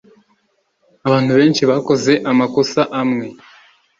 Abantu 1.07 1.31
benshi 1.39 1.63
bakoze 1.69 2.13
amakosa 2.31 2.81
amwe 3.01 3.27